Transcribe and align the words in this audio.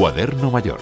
Cuaderno 0.00 0.50
Mayor. 0.50 0.80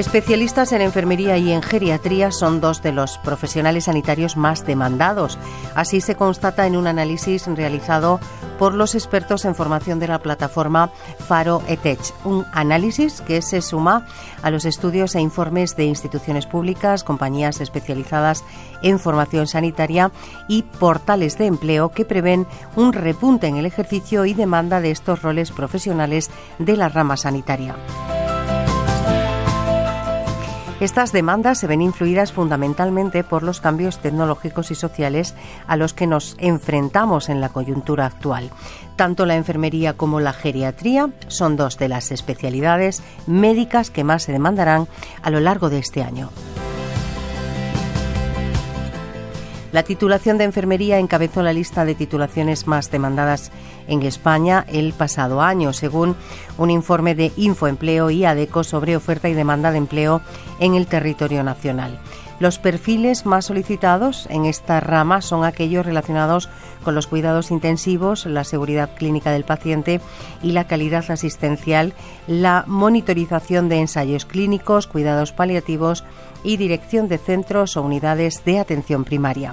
Especialistas 0.00 0.72
en 0.72 0.80
enfermería 0.80 1.36
y 1.36 1.52
en 1.52 1.60
geriatría 1.60 2.32
son 2.32 2.62
dos 2.62 2.82
de 2.82 2.90
los 2.90 3.18
profesionales 3.18 3.84
sanitarios 3.84 4.34
más 4.34 4.64
demandados. 4.64 5.38
Así 5.74 6.00
se 6.00 6.14
constata 6.14 6.66
en 6.66 6.74
un 6.74 6.86
análisis 6.86 7.46
realizado 7.46 8.18
por 8.58 8.72
los 8.72 8.94
expertos 8.94 9.44
en 9.44 9.54
formación 9.54 9.98
de 9.98 10.08
la 10.08 10.20
plataforma 10.20 10.90
Faro 11.28 11.62
ETECH, 11.68 12.14
un 12.24 12.46
análisis 12.54 13.20
que 13.20 13.42
se 13.42 13.60
suma 13.60 14.06
a 14.40 14.50
los 14.50 14.64
estudios 14.64 15.14
e 15.16 15.20
informes 15.20 15.76
de 15.76 15.84
instituciones 15.84 16.46
públicas, 16.46 17.04
compañías 17.04 17.60
especializadas 17.60 18.42
en 18.80 19.00
formación 19.00 19.46
sanitaria 19.48 20.12
y 20.48 20.62
portales 20.62 21.36
de 21.36 21.44
empleo 21.44 21.90
que 21.90 22.06
prevén 22.06 22.46
un 22.74 22.94
repunte 22.94 23.48
en 23.48 23.56
el 23.56 23.66
ejercicio 23.66 24.24
y 24.24 24.32
demanda 24.32 24.80
de 24.80 24.92
estos 24.92 25.20
roles 25.20 25.52
profesionales 25.52 26.30
de 26.58 26.78
la 26.78 26.88
rama 26.88 27.18
sanitaria. 27.18 27.76
Estas 30.80 31.12
demandas 31.12 31.58
se 31.58 31.66
ven 31.66 31.82
influidas 31.82 32.32
fundamentalmente 32.32 33.22
por 33.22 33.42
los 33.42 33.60
cambios 33.60 33.98
tecnológicos 33.98 34.70
y 34.70 34.74
sociales 34.74 35.34
a 35.66 35.76
los 35.76 35.92
que 35.92 36.06
nos 36.06 36.36
enfrentamos 36.38 37.28
en 37.28 37.42
la 37.42 37.50
coyuntura 37.50 38.06
actual. 38.06 38.48
Tanto 38.96 39.26
la 39.26 39.36
enfermería 39.36 39.92
como 39.92 40.20
la 40.20 40.32
geriatría 40.32 41.10
son 41.28 41.56
dos 41.56 41.76
de 41.76 41.88
las 41.88 42.10
especialidades 42.12 43.02
médicas 43.26 43.90
que 43.90 44.04
más 44.04 44.22
se 44.22 44.32
demandarán 44.32 44.88
a 45.22 45.28
lo 45.28 45.40
largo 45.40 45.68
de 45.68 45.80
este 45.80 46.02
año. 46.02 46.30
La 49.72 49.84
titulación 49.84 50.36
de 50.36 50.44
enfermería 50.44 50.98
encabezó 50.98 51.42
la 51.42 51.52
lista 51.52 51.84
de 51.84 51.94
titulaciones 51.94 52.66
más 52.66 52.90
demandadas 52.90 53.52
en 53.86 54.02
España 54.02 54.64
el 54.68 54.92
pasado 54.92 55.42
año, 55.42 55.72
según 55.72 56.16
un 56.58 56.70
informe 56.70 57.14
de 57.14 57.30
Infoempleo 57.36 58.10
y 58.10 58.24
ADECO 58.24 58.64
sobre 58.64 58.96
oferta 58.96 59.28
y 59.28 59.34
demanda 59.34 59.70
de 59.70 59.78
empleo 59.78 60.22
en 60.58 60.74
el 60.74 60.88
territorio 60.88 61.44
nacional. 61.44 62.00
Los 62.40 62.58
perfiles 62.58 63.26
más 63.26 63.44
solicitados 63.44 64.26
en 64.30 64.46
esta 64.46 64.80
rama 64.80 65.20
son 65.20 65.44
aquellos 65.44 65.84
relacionados 65.84 66.48
con 66.82 66.94
los 66.94 67.06
cuidados 67.06 67.50
intensivos, 67.50 68.24
la 68.24 68.44
seguridad 68.44 68.94
clínica 68.96 69.30
del 69.30 69.44
paciente 69.44 70.00
y 70.42 70.52
la 70.52 70.66
calidad 70.66 71.04
asistencial, 71.10 71.92
la 72.26 72.64
monitorización 72.66 73.68
de 73.68 73.80
ensayos 73.80 74.24
clínicos, 74.24 74.86
cuidados 74.86 75.32
paliativos 75.32 76.02
y 76.42 76.56
dirección 76.56 77.08
de 77.08 77.18
centros 77.18 77.76
o 77.76 77.82
unidades 77.82 78.42
de 78.46 78.58
atención 78.58 79.04
primaria. 79.04 79.52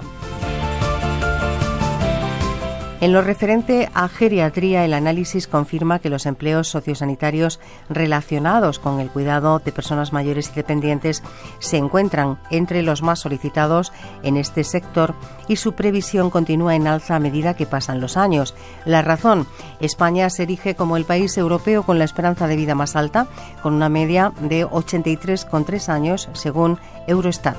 En 3.00 3.12
lo 3.12 3.22
referente 3.22 3.88
a 3.94 4.08
geriatría, 4.08 4.84
el 4.84 4.92
análisis 4.92 5.46
confirma 5.46 6.00
que 6.00 6.10
los 6.10 6.26
empleos 6.26 6.66
sociosanitarios 6.66 7.60
relacionados 7.88 8.80
con 8.80 8.98
el 8.98 9.08
cuidado 9.08 9.60
de 9.60 9.70
personas 9.70 10.12
mayores 10.12 10.50
y 10.50 10.56
dependientes 10.56 11.22
se 11.60 11.76
encuentran 11.76 12.40
entre 12.50 12.82
los 12.82 13.02
más 13.02 13.20
solicitados 13.20 13.92
en 14.24 14.36
este 14.36 14.64
sector 14.64 15.14
y 15.46 15.56
su 15.56 15.74
previsión 15.74 16.28
continúa 16.30 16.74
en 16.74 16.88
alza 16.88 17.14
a 17.14 17.20
medida 17.20 17.54
que 17.54 17.66
pasan 17.66 18.00
los 18.00 18.16
años. 18.16 18.56
La 18.84 19.00
razón, 19.00 19.46
España 19.78 20.28
se 20.28 20.42
erige 20.42 20.74
como 20.74 20.96
el 20.96 21.04
país 21.04 21.38
europeo 21.38 21.84
con 21.84 22.00
la 22.00 22.04
esperanza 22.04 22.48
de 22.48 22.56
vida 22.56 22.74
más 22.74 22.96
alta, 22.96 23.28
con 23.62 23.74
una 23.74 23.88
media 23.88 24.32
de 24.40 24.66
83,3 24.66 25.88
años 25.88 26.28
según 26.32 26.78
Eurostat. 27.06 27.56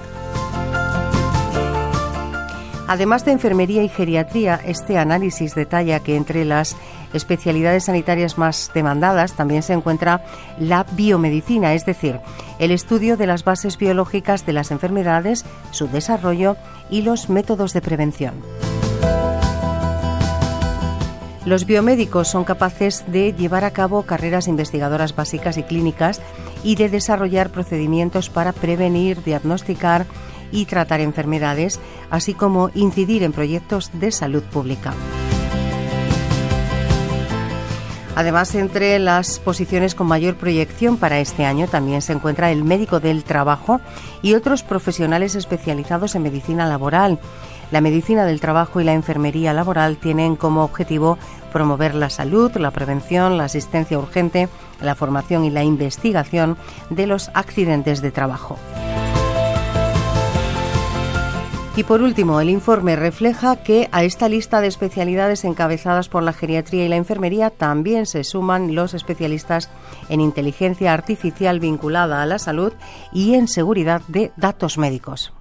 Además 2.90 3.24
de 3.24 3.32
enfermería 3.34 3.84
y 3.84 3.88
geriatría, 3.88 4.60
este 4.66 4.98
análisis 4.98 5.54
detalla 5.54 6.00
que 6.00 6.16
entre 6.16 6.44
las 6.44 6.76
especialidades 7.14 7.84
sanitarias 7.84 8.40
más 8.40 8.72
demandadas 8.74 9.34
también 9.34 9.62
se 9.62 9.74
encuentra 9.74 10.24
la 10.58 10.88
biomedicina, 10.94 11.76
es 11.76 11.86
decir, 11.86 12.20
el 12.58 12.72
estudio 12.72 13.16
de 13.16 13.28
las 13.28 13.44
bases 13.44 13.78
biológicas 13.78 14.44
de 14.48 14.54
las 14.54 14.72
enfermedades, 14.72 15.46
su 15.70 15.88
desarrollo 15.88 16.58
y 16.90 17.04
los 17.04 17.30
métodos 17.30 17.74
de 17.74 17.82
prevención. 17.82 18.34
Los 21.46 21.66
biomédicos 21.66 22.28
son 22.28 22.44
capaces 22.44 23.04
de 23.06 23.34
llevar 23.34 23.66
a 23.66 23.72
cabo 23.72 24.02
carreras 24.02 24.48
investigadoras 24.48 25.16
básicas 25.16 25.58
y 25.58 25.64
clínicas 25.64 26.22
y 26.64 26.74
de 26.74 26.90
desarrollar 26.90 27.52
procedimientos 27.52 28.32
para 28.32 28.52
prevenir, 28.52 29.24
diagnosticar, 29.24 30.08
y 30.52 30.66
tratar 30.66 31.02
enfermedades, 31.02 31.80
así 32.10 32.34
como 32.34 32.70
incidir 32.74 33.24
en 33.24 33.32
proyectos 33.32 33.92
de 33.94 34.12
salud 34.12 34.44
pública. 34.44 34.94
Además, 38.20 38.54
entre 38.56 39.00
las 39.00 39.40
posiciones 39.40 39.96
con 39.96 40.08
mayor 40.08 40.36
proyección 40.36 40.98
para 40.98 41.20
este 41.20 41.46
año 41.46 41.70
también 41.70 42.02
se 42.02 42.12
encuentra 42.12 42.52
el 42.52 42.66
médico 42.66 43.00
del 43.00 43.24
trabajo 43.24 43.80
y 44.22 44.34
otros 44.34 44.62
profesionales 44.62 45.36
especializados 45.36 46.16
en 46.16 46.24
medicina 46.24 46.68
laboral. 46.68 47.18
La 47.72 47.80
medicina 47.80 48.26
del 48.26 48.42
trabajo 48.42 48.82
y 48.82 48.84
la 48.84 48.92
enfermería 48.92 49.54
laboral 49.54 49.96
tienen 49.96 50.36
como 50.36 50.66
objetivo 50.66 51.18
promover 51.54 51.96
la 51.96 52.10
salud, 52.10 52.52
la 52.58 52.72
prevención, 52.72 53.38
la 53.38 53.46
asistencia 53.46 53.98
urgente, 53.98 54.50
la 54.82 54.96
formación 54.96 55.46
y 55.46 55.50
la 55.50 55.64
investigación 55.64 56.58
de 56.90 57.08
los 57.08 57.30
accidentes 57.34 58.02
de 58.02 58.12
trabajo. 58.12 58.58
Y 61.76 61.84
por 61.84 62.02
último, 62.02 62.42
el 62.42 62.50
informe 62.50 62.96
refleja 62.96 63.56
que 63.56 63.88
a 63.92 64.04
esta 64.04 64.28
lista 64.28 64.60
de 64.60 64.68
especialidades 64.68 65.46
encabezadas 65.46 66.10
por 66.10 66.24
la 66.24 66.34
geriatría 66.34 66.86
y 66.86 66.90
la 66.90 66.98
enfermería 66.98 67.52
también 67.52 68.06
se 68.06 68.24
suman 68.24 68.76
los 68.76 68.94
especialistas 68.94 69.70
en 70.10 70.20
inteligencia 70.20 70.94
artificial 70.94 71.60
vinculada 71.60 72.22
a 72.22 72.26
la 72.26 72.40
salud 72.40 72.74
y 73.14 73.36
en 73.36 73.48
seguridad 73.48 74.02
de 74.08 74.32
datos 74.36 74.78
médicos. 74.78 75.32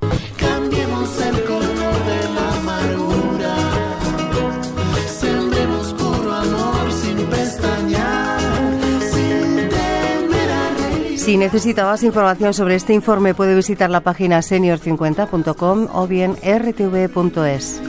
Si 11.28 11.36
necesitabas 11.36 12.02
información 12.04 12.54
sobre 12.54 12.74
este 12.74 12.94
informe, 12.94 13.34
puede 13.34 13.54
visitar 13.54 13.90
la 13.90 14.00
página 14.00 14.38
senior50.com 14.38 15.88
o 15.92 16.06
bien 16.06 16.36
rtv.es. 16.36 17.82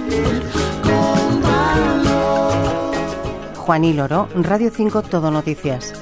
Juan 3.55 3.95
Loro, 3.95 4.27
Radio 4.35 4.69
5 4.75 5.03
Todo 5.03 5.31
Noticias. 5.31 5.93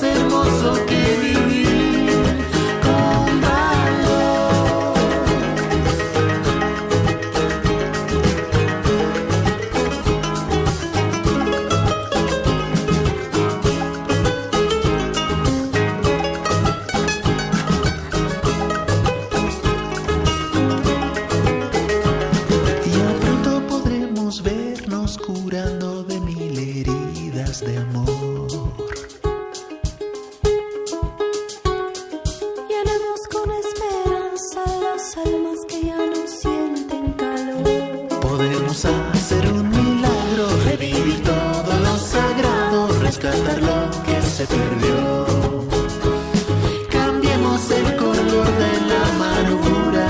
más 0.00 0.02
hermoso. 0.02 0.89
rescatar 43.20 43.62
lo 43.62 43.90
que 44.04 44.22
se 44.22 44.46
perdió. 44.46 45.26
Cambiemos 46.90 47.70
el 47.70 47.96
color 47.96 48.46
de 48.62 48.72
la 48.88 49.00
amargura, 49.14 50.08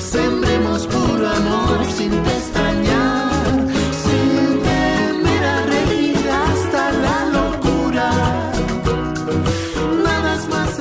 sembremos 0.00 0.86
puro 0.86 1.28
amor 1.28 1.84
sin 1.96 2.10
pestañear, 2.10 3.66
sin 4.04 4.62
temer 4.62 5.44
a 5.44 5.66
reír 5.66 6.28
hasta 6.46 6.92
la 6.92 7.18
locura. 7.38 8.10
Nada 10.04 10.36
es 10.36 10.48
más 10.48 10.79